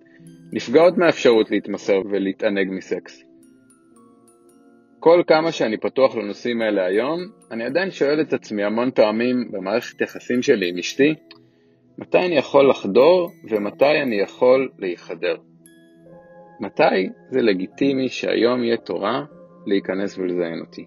[0.52, 3.24] נפגעות מהאפשרות להתמסר ולהתענג מסקס.
[5.00, 7.20] כל כמה שאני פתוח לנושאים האלה היום,
[7.50, 11.14] אני עדיין שואל את עצמי המון פעמים במערכת יחסים שלי עם אשתי,
[11.98, 15.36] מתי אני יכול לחדור ומתי אני יכול להיחדר.
[16.60, 19.24] מתי זה לגיטימי שהיום יהיה תורה
[19.66, 20.84] להיכנס ולזיין אותי.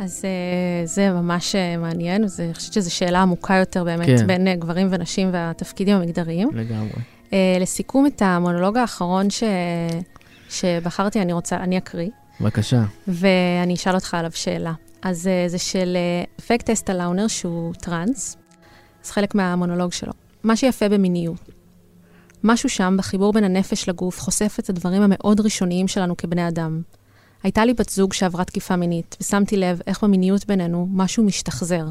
[0.00, 4.26] אז uh, זה ממש uh, מעניין, אני חושבת שזו שאלה עמוקה יותר באמת כן.
[4.26, 6.48] בין uh, גברים ונשים והתפקידים המגדריים.
[6.52, 6.90] לגמרי.
[6.90, 9.42] Uh, לסיכום, את המונולוג האחרון ש...
[10.50, 12.10] שבחרתי, אני רוצה, אני אקריא.
[12.40, 12.82] בבקשה.
[13.08, 14.72] ואני אשאל אותך עליו שאלה.
[15.02, 15.96] אז uh, זה של
[16.40, 18.36] אפקט אסטה לאונר, שהוא טראנס,
[19.04, 20.12] אז חלק מהמונולוג שלו.
[20.42, 21.50] מה שיפה במיניות.
[22.44, 26.82] משהו שם, בחיבור בין הנפש לגוף, חושף את הדברים המאוד ראשוניים שלנו כבני אדם.
[27.42, 31.84] הייתה לי בת זוג שעברה תקיפה מינית, ושמתי לב איך במיניות בינינו משהו משתחזר.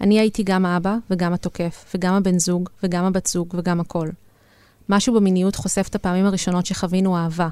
[0.00, 4.08] אני הייתי גם האבא וגם התוקף, וגם הבן זוג, וגם הבת זוג, וגם הכל.
[4.88, 7.48] משהו במיניות חושף את הפעמים הראשונות שחווינו אהבה.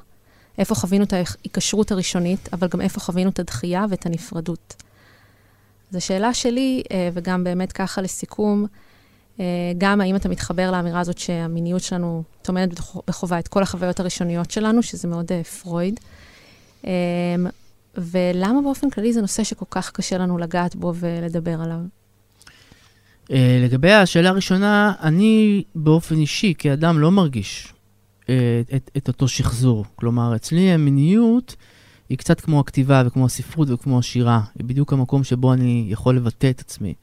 [0.58, 4.82] איפה חווינו את ההיקשרות הראשונית, אבל גם איפה חווינו את הדחייה ואת הנפרדות.
[5.90, 8.66] אז השאלה שלי, אה, וגם באמת ככה לסיכום,
[9.40, 9.44] אה,
[9.78, 14.82] גם האם אתה מתחבר לאמירה הזאת שהמיניות שלנו טומנת בחובה את כל החוויות הראשוניות שלנו,
[14.82, 16.00] שזה מאוד אה, פרויד.
[16.84, 16.90] אמ,
[17.96, 21.78] ולמה באופן כללי זה נושא שכל כך קשה לנו לגעת בו ולדבר עליו?
[23.30, 27.72] אה, לגבי השאלה הראשונה, אני באופן אישי, כאדם, לא מרגיש
[28.28, 29.84] אה, את, את אותו שחזור.
[29.94, 31.56] כלומר, אצלי המיניות
[32.08, 34.40] היא קצת כמו הכתיבה וכמו הספרות וכמו השירה.
[34.58, 36.94] היא בדיוק המקום שבו אני יכול לבטא את עצמי.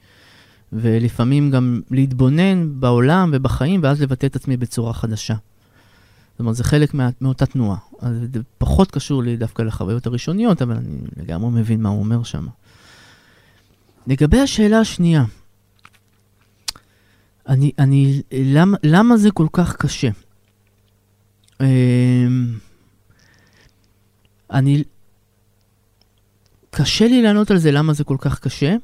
[0.74, 5.36] ולפעמים גם להתבונן בעולם ובחיים, ואז לבטא את עצמי בצורה חדשה.
[6.38, 7.78] זאת אומרת, זה חלק מה, מאותה תנועה.
[8.00, 12.24] אז זה פחות קשור לי דווקא לחוויות הראשוניות, אבל אני לגמרי מבין מה הוא אומר
[12.24, 12.48] שם.
[14.08, 15.24] לגבי השאלה השנייה,
[17.48, 20.10] אני, אני, למה, למה זה כל כך קשה?
[21.62, 22.58] אמ,
[24.52, 24.84] אני,
[26.70, 28.76] קשה לי לענות על זה למה זה כל כך קשה.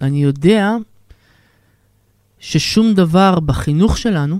[0.00, 0.76] אני יודע
[2.38, 4.38] ששום דבר בחינוך שלנו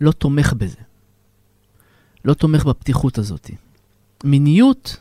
[0.00, 0.89] לא תומך בזה.
[2.24, 3.50] לא תומך בפתיחות הזאת.
[4.24, 4.96] מיניות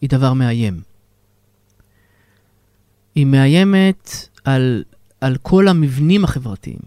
[0.00, 0.80] היא דבר מאיים.
[3.14, 4.10] היא מאיימת
[4.44, 4.84] על,
[5.20, 6.78] על כל המבנים החברתיים.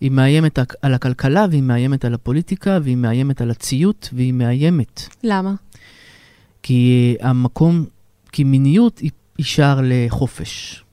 [0.00, 5.02] היא מאיימת על הכלכלה, והיא מאיימת על הפוליטיקה, והיא מאיימת על הציות, והיא מאיימת.
[5.22, 5.54] למה?
[6.62, 7.84] כי המקום,
[8.32, 10.83] כי מיניות היא, היא שער לחופש.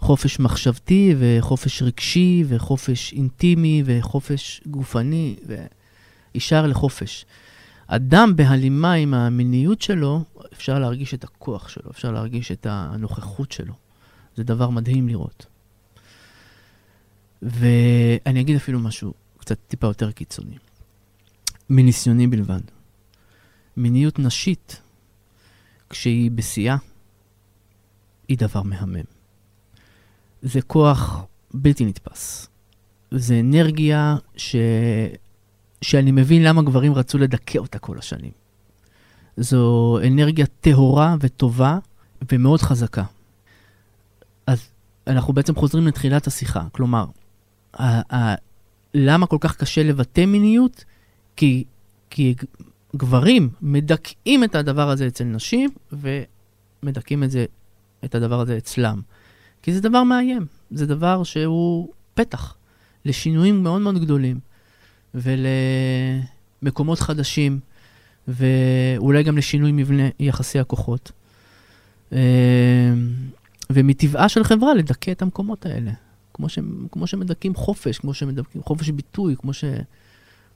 [0.00, 7.26] חופש מחשבתי, וחופש רגשי, וחופש אינטימי, וחופש גופני, והיא שער לחופש.
[7.86, 13.74] אדם בהלימה עם המיניות שלו, אפשר להרגיש את הכוח שלו, אפשר להרגיש את הנוכחות שלו.
[14.36, 15.46] זה דבר מדהים לראות.
[17.42, 20.58] ואני אגיד אפילו משהו קצת טיפה יותר קיצוני.
[21.70, 22.60] מניסיוני בלבד.
[23.76, 24.80] מיניות נשית,
[25.90, 26.76] כשהיא בשיאה,
[28.28, 29.19] היא דבר מהמם.
[30.42, 32.48] זה כוח בלתי נתפס.
[33.10, 34.56] זה אנרגיה ש...
[35.82, 38.30] שאני מבין למה גברים רצו לדכא אותה כל השנים.
[39.36, 41.78] זו אנרגיה טהורה וטובה
[42.32, 43.04] ומאוד חזקה.
[44.46, 44.68] אז
[45.06, 46.64] אנחנו בעצם חוזרים לתחילת השיחה.
[46.72, 47.04] כלומר,
[47.74, 48.34] ה- ה-
[48.94, 50.84] למה כל כך קשה לבטא מיניות?
[51.36, 51.64] כי,
[52.10, 52.34] כי
[52.96, 57.30] גברים מדכאים את הדבר הזה אצל נשים, ומדכאים את,
[58.04, 59.00] את הדבר הזה אצלם.
[59.62, 62.54] כי זה דבר מאיים, זה דבר שהוא פתח
[63.04, 64.40] לשינויים מאוד מאוד גדולים,
[65.14, 67.60] ולמקומות חדשים,
[68.28, 71.12] ואולי גם לשינוי מבנה יחסי הכוחות.
[72.12, 72.18] אה,
[73.70, 75.90] ומטבעה של חברה לדכא את המקומות האלה.
[76.34, 76.58] כמו, ש,
[76.92, 79.64] כמו שמדכאים חופש, כמו שמדכאים חופש ביטוי, כמו, ש,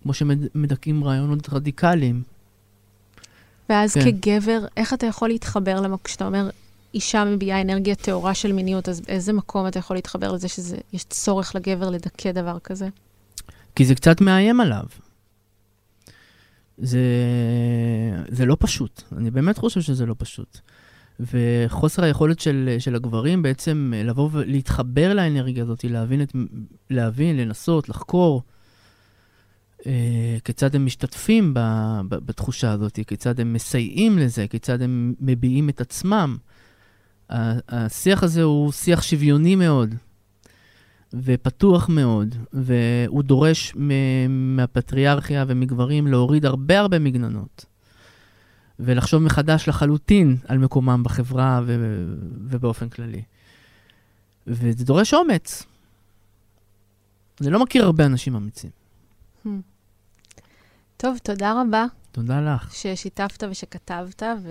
[0.03, 2.23] כמו שמדכאים רעיונות רדיקליים.
[3.69, 4.21] ואז כן.
[4.21, 6.51] כגבר, איך אתה יכול להתחבר למה, כשאתה אומר,
[6.95, 11.55] אישה מביעה אנרגיה טהורה של מיניות, אז באיזה מקום אתה יכול להתחבר לזה שיש צורך
[11.55, 12.89] לגבר לדכא דבר כזה?
[13.77, 14.85] כי זה קצת מאיים עליו.
[16.79, 17.01] זה,
[18.29, 20.59] זה לא פשוט, אני באמת חושב שזה לא פשוט.
[21.21, 26.33] וחוסר היכולת של, של הגברים בעצם לבוא ולהתחבר לאנרגיה הזאת, להבין, את,
[26.91, 28.43] להבין לנסות, לחקור
[29.87, 31.59] אה, כיצד הם משתתפים ב,
[32.09, 36.37] ב, בתחושה הזאת, כיצד הם מסייעים לזה, כיצד הם מביעים את עצמם.
[37.31, 39.95] השיח הזה הוא שיח שוויוני מאוד
[41.15, 43.75] ופתוח מאוד, והוא דורש
[44.29, 47.65] מהפטריארכיה ומגברים להוריד הרבה הרבה מגננות.
[48.79, 52.07] ולחשוב מחדש לחלוטין על מקומם בחברה ו-
[52.41, 53.23] ובאופן כללי.
[54.47, 55.63] וזה דורש אומץ.
[57.41, 58.71] אני לא מכיר הרבה אנשים אמיצים.
[59.47, 59.49] Hmm.
[60.97, 61.85] טוב, תודה רבה.
[62.13, 62.75] תודה לך.
[62.75, 64.51] ששיתפת ושכתבת, ו...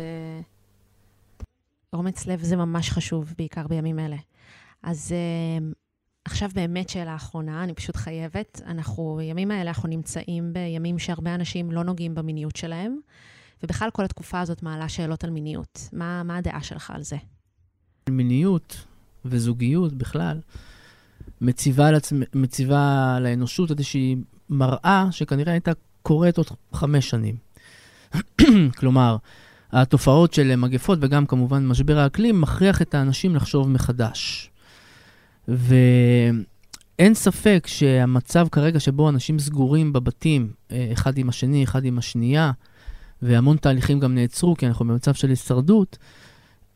[1.94, 4.18] אומץ לב זה ממש חשוב, בעיקר בימים אלה.
[4.84, 5.76] אז uh,
[6.26, 8.62] עכשיו באמת שאלה אחרונה, אני פשוט חייבת.
[8.66, 12.98] אנחנו, בימים האלה אנחנו נמצאים בימים שהרבה אנשים לא נוגעים במיניות שלהם.
[13.64, 15.90] ובכלל כל התקופה הזאת מעלה שאלות על מיניות.
[15.94, 17.16] מה, מה הדעה שלך על זה?
[18.10, 18.86] מיניות
[19.26, 20.40] וזוגיות בכלל
[21.42, 22.22] מציבה, לעצמ...
[22.34, 24.16] מציבה לאנושות איזושהי
[24.50, 27.36] מראה שכנראה הייתה קורית עוד חמש שנים.
[28.80, 29.18] כלומר,
[29.74, 34.50] התופעות של מגפות וגם כמובן משבר האקלים מכריח את האנשים לחשוב מחדש.
[35.48, 42.52] ואין ספק שהמצב כרגע שבו אנשים סגורים בבתים, אה, אחד עם השני, אחד עם השנייה,
[43.22, 45.98] והמון תהליכים גם נעצרו, כי אנחנו במצב של הישרדות,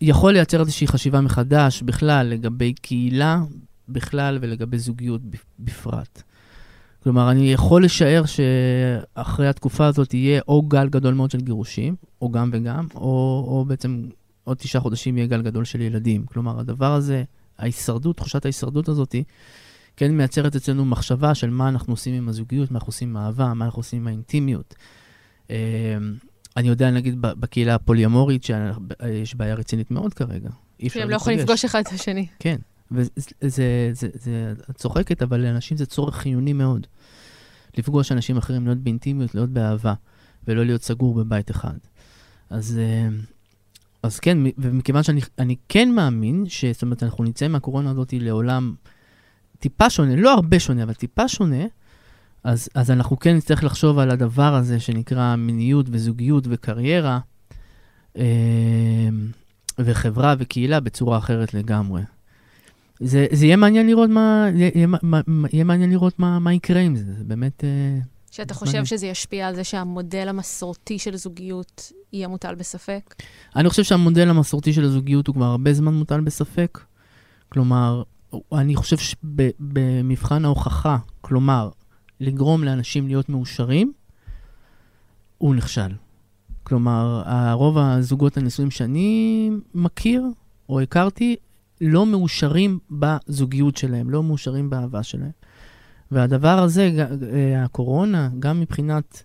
[0.02, 3.42] יכול לייצר איזושהי חשיבה מחדש בכלל לגבי קהילה
[3.90, 5.22] בכלל ולגבי זוגיות
[5.60, 6.24] בפרט.
[7.08, 12.32] כלומר, אני יכול לשער שאחרי התקופה הזאת יהיה או גל גדול מאוד של גירושים, או
[12.32, 14.10] גם וגם, או, או בעצם
[14.44, 16.26] עוד תשעה חודשים יהיה גל גדול של ילדים.
[16.26, 17.24] כלומר, הדבר הזה,
[17.58, 19.16] ההישרדות, תחושת ההישרדות הזאת,
[19.98, 23.54] כן מייצרת אצלנו מחשבה של מה אנחנו עושים עם הזוגיות, מה אנחנו עושים עם האהבה,
[23.54, 24.76] מה אנחנו עושים עם האינטימיות.
[25.50, 25.56] אמ,
[26.58, 30.50] אני יודע, נגיד, בקהילה הפוליומורית, שיש בעיה רצינית מאוד כרגע.
[30.88, 32.28] שהם לא יכולים לפגוש אחד את השני.
[32.40, 32.58] כן,
[32.92, 33.92] וזה,
[34.70, 36.88] את צוחקת, אבל לאנשים זה צורך חיוני מאוד.
[37.78, 39.94] לפגוש אנשים אחרים, להיות באינטימיות, להיות באהבה,
[40.48, 41.78] ולא להיות סגור בבית אחד.
[42.50, 43.10] אז, אה,
[44.04, 48.76] אז כן, ומכיוון שאני כן מאמין, זאת אומרת, אנחנו נצא מהקורונה הזאת לעולם
[49.60, 51.66] טיפה שונה, לא הרבה שונה, אבל טיפה שונה,
[52.44, 57.20] אז, אז אנחנו כן נצטרך לחשוב על הדבר הזה שנקרא מיניות וזוגיות וקריירה,
[58.18, 59.10] אה,
[59.80, 62.02] וחברה וקהילה בצורה אחרת לגמרי.
[63.00, 65.22] זה, זה יהיה מעניין לראות מה, יהיה, מה,
[65.54, 67.64] יהיה מעניין לראות מה, מה יקרה עם זה, זה באמת...
[67.64, 67.98] אה,
[68.32, 68.86] שאתה חושב מעניין.
[68.86, 73.16] שזה ישפיע על זה שהמודל המסורתי של זוגיות יהיה מוטל בספק?
[73.56, 76.80] אני חושב שהמודל המסורתי של הזוגיות הוא כבר הרבה זמן מוטל בספק.
[77.50, 78.04] כלומר,
[78.54, 81.70] אני חושב שבמבחן ההוכחה, כלומר,
[82.20, 83.94] לגרום לאנשים להיות מאושרים,
[85.38, 85.92] הוא נכשל.
[86.64, 90.24] כלומר, רוב הזוגות הנשואים שאני מכיר
[90.70, 91.36] או הכרתי,
[91.82, 95.32] לא מאושרים בזוגיות שלהם, לא מאושרים באהבה שלהם.
[96.12, 99.24] והדבר הזה, אה, הקורונה, גם מבחינת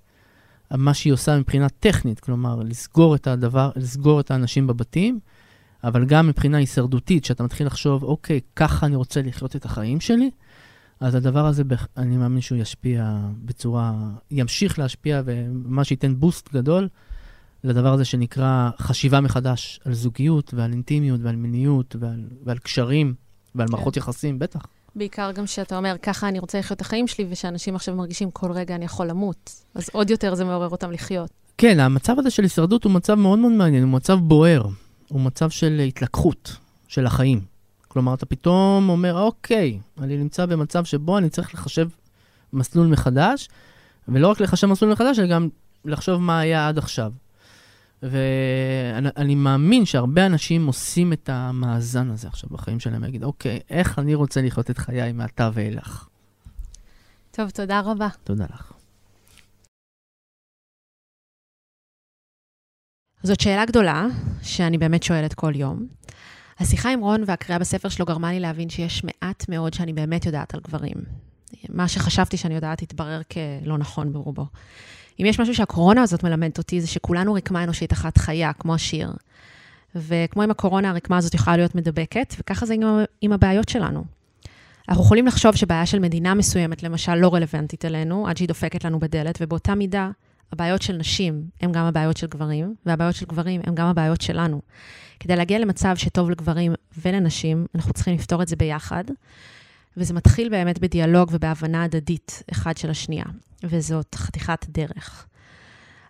[0.70, 5.20] מה שהיא עושה מבחינה טכנית, כלומר, לסגור את הדבר, לסגור את האנשים בבתים,
[5.84, 10.30] אבל גם מבחינה הישרדותית, שאתה מתחיל לחשוב, אוקיי, ככה אני רוצה לחיות את החיים שלי,
[11.00, 11.62] אז הדבר הזה,
[11.96, 13.92] אני מאמין שהוא ישפיע בצורה,
[14.30, 16.88] ימשיך להשפיע, ומה שייתן בוסט גדול
[17.64, 23.14] לדבר הזה שנקרא חשיבה מחדש על זוגיות ועל אינטימיות ועל מיניות ועל, ועל קשרים
[23.54, 23.72] ועל כן.
[23.72, 24.66] מערכות יחסים, בטח.
[24.96, 28.52] בעיקר גם שאתה אומר, ככה אני רוצה לחיות את החיים שלי, ושאנשים עכשיו מרגישים כל
[28.52, 31.30] רגע אני יכול למות, אז עוד יותר זה מעורר אותם לחיות.
[31.58, 34.62] כן, המצב הזה של הישרדות הוא מצב מאוד מאוד מעניין, הוא מצב בוער,
[35.08, 36.56] הוא מצב של התלקחות
[36.88, 37.40] של החיים.
[37.88, 41.88] כלומר, אתה פתאום אומר, אוקיי, אני נמצא במצב שבו אני צריך לחשב
[42.52, 43.48] מסלול מחדש,
[44.08, 45.48] ולא רק לחשב מסלול מחדש, אלא גם
[45.84, 47.12] לחשוב מה היה עד עכשיו.
[48.02, 54.14] ואני מאמין שהרבה אנשים עושים את המאזן הזה עכשיו בחיים שלהם, להגיד, אוקיי, איך אני
[54.14, 56.08] רוצה לחיות את חיי מעתה ואילך.
[57.30, 58.08] טוב, תודה רבה.
[58.24, 58.72] תודה לך.
[63.22, 64.06] זאת שאלה גדולה,
[64.42, 65.86] שאני באמת שואלת כל יום.
[66.58, 70.54] השיחה עם רון והקריאה בספר שלו גרמה לי להבין שיש מעט מאוד שאני באמת יודעת
[70.54, 70.96] על גברים.
[71.68, 74.46] מה שחשבתי שאני יודעת התברר כלא נכון ברובו.
[75.20, 79.12] אם יש משהו שהקורונה הזאת מלמדת אותי, זה שכולנו רקמה אנושית אחת חיה, כמו השיר.
[79.94, 82.82] וכמו עם הקורונה, הרקמה הזאת יכולה להיות מדבקת, וככה זה עם,
[83.20, 84.04] עם הבעיות שלנו.
[84.88, 89.00] אנחנו יכולים לחשוב שבעיה של מדינה מסוימת, למשל, לא רלוונטית אלינו, עד שהיא דופקת לנו
[89.00, 90.10] בדלת, ובאותה מידה,
[90.52, 94.60] הבעיות של נשים הן גם הבעיות של גברים, והבעיות של גברים הן גם הבעיות שלנו.
[95.20, 99.04] כדי להגיע למצב שטוב לגברים ולנשים, אנחנו צריכים לפתור את זה ביחד,
[99.96, 103.24] וזה מתחיל באמת בדיאלוג ובהבנה הדדית אחד של השנייה.
[103.64, 105.26] וזאת חתיכת דרך.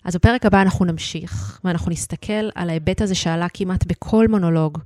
[0.04, 4.78] אז בפרק הבא אנחנו נמשיך, ואנחנו נסתכל על ההיבט הזה שעלה כמעט בכל מונולוג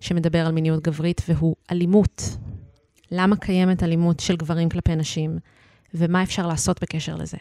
[0.00, 2.36] שמדבר על מיניות גברית, והוא אלימות.
[3.10, 5.38] למה קיימת אלימות של גברים כלפי נשים,
[5.94, 7.36] ומה אפשר לעשות בקשר לזה.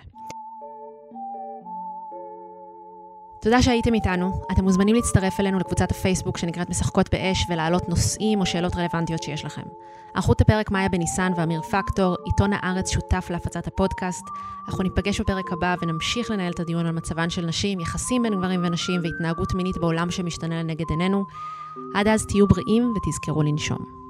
[3.48, 4.42] תודה שהייתם איתנו.
[4.52, 9.46] אתם מוזמנים להצטרף אלינו לקבוצת הפייסבוק שנקראת משחקות באש ולהעלות נושאים או שאלות רלוונטיות שיש
[9.46, 9.62] לכם.
[10.14, 14.24] ערכו את הפרק מאיה בניסן ואמיר פקטור, עיתון הארץ שותף להפצת הפודקאסט.
[14.68, 18.62] אנחנו ניפגש בפרק הבא ונמשיך לנהל את הדיון על מצבן של נשים, יחסים בין גברים
[18.64, 21.26] ונשים והתנהגות מינית בעולם שמשתנה לנגד עינינו.
[21.96, 24.07] עד אז תהיו בריאים ותזכרו לנשום.